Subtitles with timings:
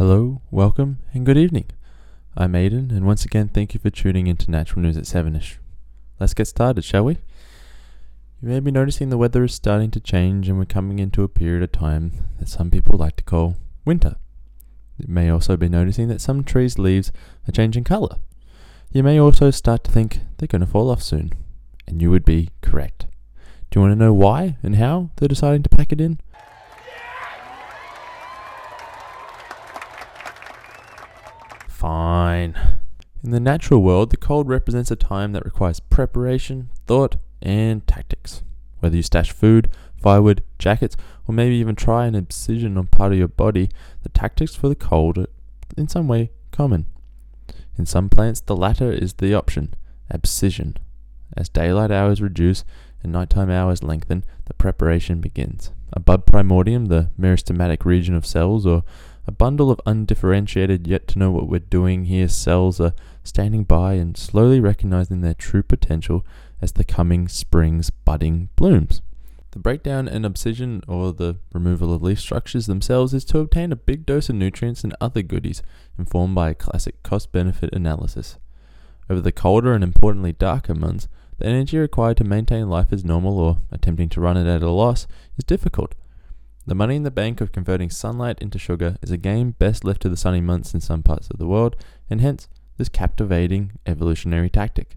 [0.00, 1.66] Hello, welcome, and good evening.
[2.34, 5.58] I'm Aidan, and once again, thank you for tuning into Natural News at 7 ish.
[6.18, 7.18] Let's get started, shall we?
[8.40, 11.28] You may be noticing the weather is starting to change, and we're coming into a
[11.28, 14.16] period of time that some people like to call winter.
[14.96, 17.12] You may also be noticing that some trees' leaves
[17.46, 18.16] are changing colour.
[18.90, 21.34] You may also start to think they're going to fall off soon,
[21.86, 23.06] and you would be correct.
[23.70, 26.20] Do you want to know why and how they're deciding to pack it in?
[32.30, 32.54] Fine.
[33.24, 38.44] In the natural world, the cold represents a time that requires preparation, thought, and tactics.
[38.78, 43.18] Whether you stash food, firewood, jackets, or maybe even try an incision on part of
[43.18, 43.68] your body,
[44.04, 45.26] the tactics for the cold are
[45.76, 46.86] in some way common.
[47.76, 49.74] In some plants, the latter is the option,
[50.08, 50.76] abscission.
[51.36, 52.62] As daylight hours reduce
[53.02, 55.72] and nighttime hours lengthen, the preparation begins.
[55.92, 58.84] A bud primordium, the meristematic region of cells, or
[59.30, 62.92] a bundle of undifferentiated yet to know what we're doing here cells are
[63.22, 66.26] standing by and slowly recognizing their true potential
[66.60, 69.02] as the coming spring's budding blooms.
[69.52, 73.76] The breakdown and abscission, or the removal of leaf structures themselves, is to obtain a
[73.76, 75.62] big dose of nutrients and other goodies,
[75.96, 78.36] informed by a classic cost benefit analysis.
[79.08, 81.06] Over the colder and importantly darker months,
[81.38, 84.70] the energy required to maintain life as normal or attempting to run it at a
[84.70, 85.06] loss
[85.38, 85.94] is difficult,
[86.66, 90.02] the money in the bank of converting sunlight into sugar is a game best left
[90.02, 91.76] to the sunny months in some parts of the world,
[92.08, 94.96] and hence this captivating evolutionary tactic.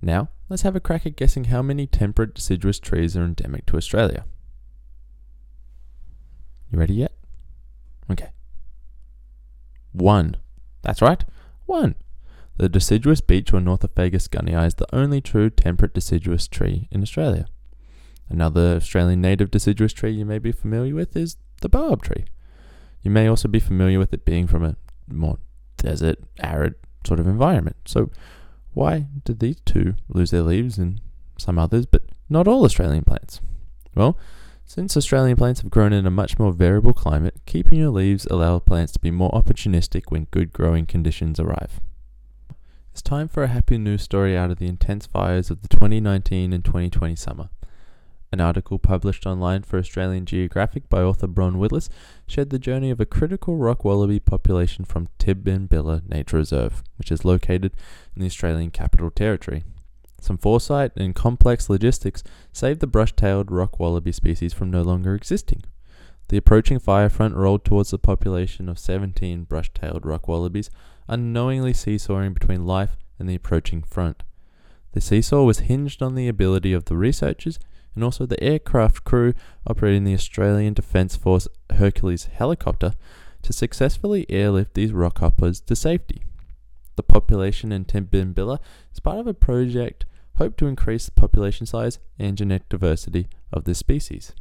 [0.00, 3.76] Now, let's have a crack at guessing how many temperate deciduous trees are endemic to
[3.76, 4.24] Australia.
[6.70, 7.12] You ready yet?
[8.10, 8.30] Okay.
[9.92, 10.36] One.
[10.82, 11.24] That's right,
[11.66, 11.96] one.
[12.56, 17.46] The deciduous beech or Ornithofagus gunnii is the only true temperate deciduous tree in Australia.
[18.30, 22.26] Another Australian native deciduous tree you may be familiar with is the baobab tree.
[23.02, 24.76] You may also be familiar with it being from a
[25.08, 25.38] more
[25.76, 26.74] desert, arid
[27.06, 27.76] sort of environment.
[27.86, 28.10] So,
[28.74, 31.00] why did these two lose their leaves and
[31.38, 33.40] some others, but not all Australian plants?
[33.94, 34.18] Well,
[34.66, 38.58] since Australian plants have grown in a much more variable climate, keeping your leaves allow
[38.58, 41.80] plants to be more opportunistic when good growing conditions arrive.
[42.92, 46.52] It's time for a happy news story out of the intense fires of the 2019
[46.52, 47.48] and 2020 summer.
[48.30, 51.88] An article published online for Australian Geographic by author Bron Willis
[52.26, 57.24] shared the journey of a critical rock wallaby population from Tidbinbilla Nature Reserve, which is
[57.24, 57.72] located
[58.14, 59.64] in the Australian Capital Territory.
[60.20, 62.22] Some foresight and complex logistics
[62.52, 65.62] saved the brush tailed rock wallaby species from no longer existing.
[66.28, 70.68] The approaching fire front rolled towards the population of 17 brush tailed rock wallabies,
[71.06, 74.22] unknowingly seesawing between life and the approaching front.
[74.92, 77.58] The seesaw was hinged on the ability of the researchers
[77.98, 79.34] and also the aircraft crew
[79.66, 82.94] operating the Australian Defence Force Hercules helicopter
[83.42, 86.22] to successfully airlift these rockhoppers to safety.
[86.94, 88.60] The population in Tidbinbilla
[88.92, 90.04] is part of a project
[90.36, 94.32] hoped to increase the population size and genetic diversity of this species.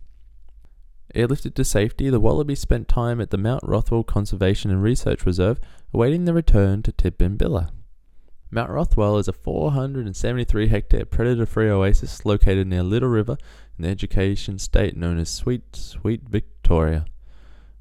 [1.16, 5.60] Airlifted to safety, the wallabies spent time at the Mount Rothwell Conservation and Research Reserve
[5.92, 7.72] awaiting their return to Tidbinbilla.
[8.50, 13.38] Mount Rothwell is a 473 hectare predator free oasis located near Little River
[13.78, 17.06] in the education state known as Sweet, Sweet Victoria.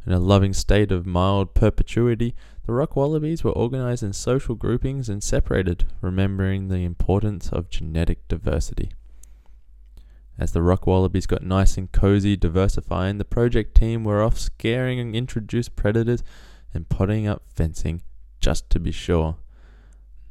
[0.04, 2.34] In a loving state of mild perpetuity,
[2.66, 8.26] the rock wallabies were organized in social groupings and separated, remembering the importance of genetic
[8.26, 8.90] diversity.
[10.36, 14.98] As the rock wallabies got nice and cozy diversifying, the project team were off scaring
[14.98, 16.24] and introduced predators
[16.74, 18.02] and potting up fencing
[18.40, 19.36] just to be sure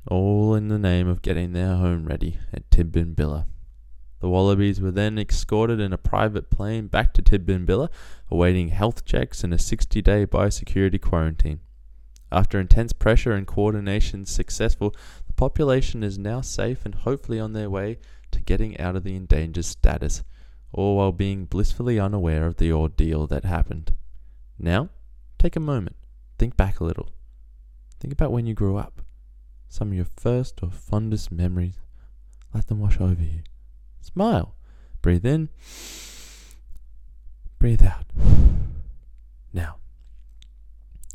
[0.07, 3.45] all in the name of getting their home ready at Tidbinbilla.
[4.19, 7.89] The wallabies were then escorted in a private plane back to Tidbinbilla,
[8.29, 11.59] awaiting health checks and a 60 day biosecurity quarantine.
[12.31, 14.95] After intense pressure and coordination successful,
[15.27, 17.97] the population is now safe and hopefully on their way
[18.31, 20.23] to getting out of the endangered status,
[20.71, 23.93] all while being blissfully unaware of the ordeal that happened.
[24.59, 24.89] Now,
[25.37, 25.95] take a moment,
[26.37, 27.09] think back a little.
[27.99, 29.01] Think about when you grew up
[29.69, 31.79] some of your first or fondest memories.
[32.53, 33.41] Let them wash over you.
[34.01, 34.55] Smile.
[35.01, 35.49] Breathe in.
[37.59, 38.05] Breathe out.
[39.53, 39.77] Now,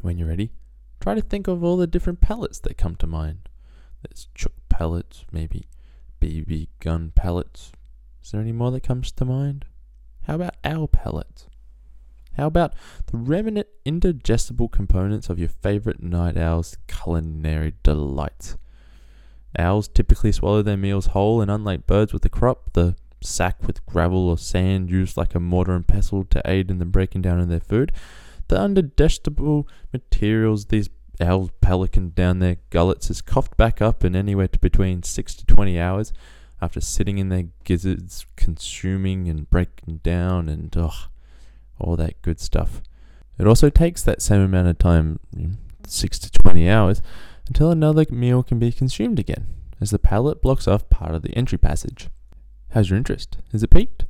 [0.01, 0.53] when you're ready,
[1.01, 3.49] try to think of all the different pellets that come to mind.
[4.03, 5.69] There's chook pellets, maybe
[6.21, 7.73] BB gun pellets.
[8.23, 9.67] Is there any more that comes to mind?
[10.23, 11.47] How about owl pellets?
[12.37, 12.75] How about
[13.07, 18.57] the remnant indigestible components of your favorite night owl's culinary delights?
[19.59, 23.85] Owls typically swallow their meals whole, and unlike birds with a crop, the sack with
[23.85, 27.41] gravel or sand used like a mortar and pestle to aid in the breaking down
[27.41, 27.93] of their food,
[28.49, 30.89] the undigestible materials these
[31.21, 35.79] owl pelican down their gullets is coughed back up in anywhere between 6 to 20
[35.79, 36.13] hours
[36.63, 41.10] after sitting in their gizzards, consuming and breaking down and ugh,
[41.81, 42.83] all that good stuff.
[43.39, 45.19] It also takes that same amount of time,
[45.87, 47.03] 6 to 20 hours,
[47.49, 49.47] until another meal can be consumed again,
[49.81, 52.09] as the palate blocks off part of the entry passage.
[52.71, 53.39] How's your interest?
[53.53, 54.05] Is it peaked?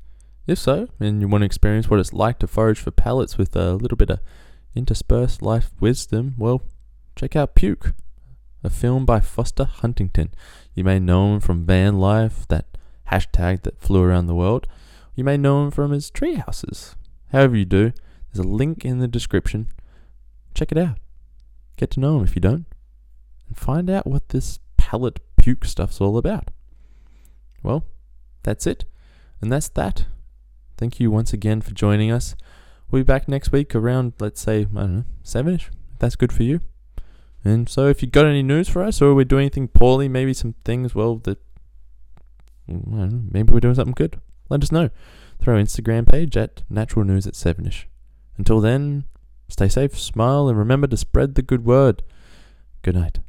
[0.46, 3.55] If so, and you want to experience what it's like to forage for pallets with
[3.55, 4.20] a little bit of
[4.75, 6.62] interspersed life wisdom, well,
[7.14, 7.94] check out Puke,
[8.64, 10.34] a film by Foster Huntington.
[10.75, 12.66] You may know him from Van Life, that
[13.11, 14.66] hashtag that flew around the world.
[15.14, 16.96] You may know him from his tree houses.
[17.32, 17.93] However you do,
[18.32, 19.69] there's a link in the description.
[20.55, 20.99] Check it out.
[21.77, 22.67] Get to know him if you don't.
[23.49, 26.50] And find out what this pallet puke stuff's all about.
[27.62, 27.85] Well,
[28.43, 28.85] that's it.
[29.41, 30.06] And that's that.
[30.77, 32.35] Thank you once again for joining us.
[32.91, 35.71] We'll be back next week around, let's say, I don't know, 7 ish.
[35.99, 36.61] That's good for you.
[37.44, 40.35] And so if you got any news for us or we're doing anything poorly, maybe
[40.35, 41.38] some things, well, that
[42.67, 44.91] maybe we're doing something good, let us know.
[45.41, 47.85] Through our Instagram page at Natural News at 7ish.
[48.37, 49.05] Until then,
[49.49, 52.02] stay safe, smile, and remember to spread the good word.
[52.82, 53.20] Good night.